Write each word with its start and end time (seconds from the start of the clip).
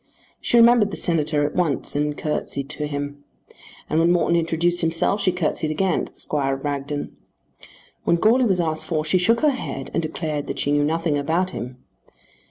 She 0.39 0.57
remembered 0.57 0.89
the 0.89 0.97
Senator 0.97 1.45
at 1.45 1.53
once 1.53 1.95
and 1.95 2.17
curtseyed 2.17 2.69
to 2.71 2.87
him; 2.87 3.23
and 3.87 3.99
when 3.99 4.11
Morton 4.11 4.35
introduced 4.35 4.81
himself 4.81 5.21
she 5.21 5.31
curtseyed 5.31 5.69
again 5.69 6.05
to 6.05 6.13
the 6.13 6.17
Squire 6.19 6.55
of 6.55 6.63
Bragton. 6.63 7.15
When 8.03 8.15
Goarly 8.15 8.45
was 8.47 8.59
asked 8.59 8.87
for 8.87 9.05
she 9.05 9.19
shook 9.19 9.41
her 9.41 9.51
head 9.51 9.91
and 9.93 10.01
declared 10.01 10.47
that 10.47 10.57
she 10.57 10.71
knew 10.71 10.83
nothing 10.83 11.19
about 11.19 11.51
him. 11.51 11.83